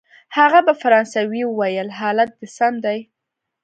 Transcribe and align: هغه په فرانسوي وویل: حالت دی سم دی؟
هغه 0.37 0.59
په 0.67 0.73
فرانسوي 0.81 1.41
وویل: 1.47 1.87
حالت 1.99 2.29
دی 2.39 2.47
سم 2.57 2.73
دی؟ 2.85 2.99